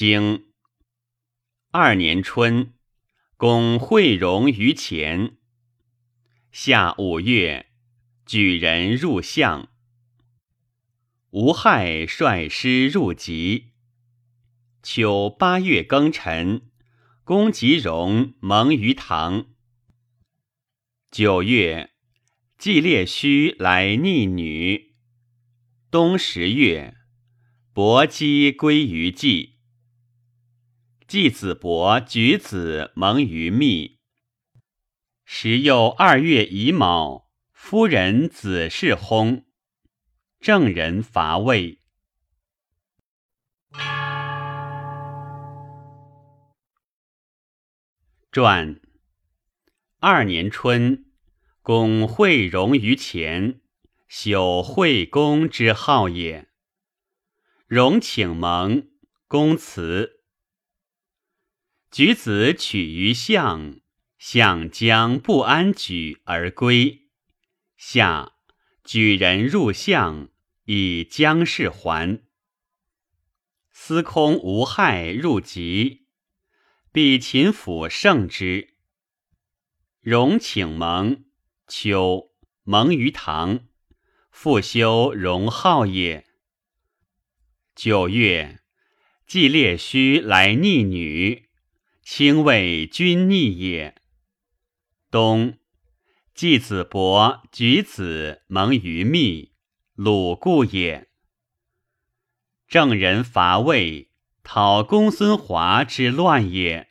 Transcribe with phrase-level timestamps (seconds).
[0.00, 0.44] 经
[1.72, 2.72] 二年春，
[3.36, 5.38] 公惠荣于前。
[6.52, 7.66] 夏五月，
[8.24, 9.68] 举人入相。
[11.30, 13.72] 吴害率师入籍。
[14.84, 16.70] 秋八月庚辰，
[17.24, 19.46] 公吉荣蒙于堂。
[21.10, 21.90] 九月，
[22.56, 24.94] 季烈须来逆女。
[25.90, 26.94] 冬十月，
[27.72, 29.57] 伯姬归于季。
[31.08, 33.98] 季子伯举子蒙于密。
[35.24, 39.44] 时又二月乙卯，夫人子氏薨。
[40.38, 41.80] 郑人伐魏。
[48.30, 48.78] 传
[50.00, 51.06] 二年春，
[51.62, 53.62] 公惠荣于前，
[54.10, 56.50] 朽惠公之号也。
[57.66, 58.90] 荣请盟，
[59.26, 60.17] 公辞。
[61.90, 63.80] 举子取于相，
[64.18, 67.08] 相将不安举而归。
[67.76, 68.34] 下
[68.84, 70.28] 举人入相，
[70.64, 72.22] 以将事还。
[73.70, 76.06] 司空无害入籍。
[76.90, 78.74] 必秦府胜之。
[80.00, 81.24] 荣请蒙，
[81.68, 82.32] 秋
[82.64, 83.60] 蒙于堂，
[84.30, 86.26] 复修荣号也。
[87.74, 88.60] 九月，
[89.26, 91.47] 季烈须来逆女，
[92.10, 93.94] 卿谓君逆也。
[95.10, 95.58] 冬，
[96.34, 99.52] 季子伯举子蒙于密，
[99.92, 101.10] 鲁故也。
[102.66, 104.10] 郑人伐魏，
[104.42, 106.88] 讨公孙华之乱也。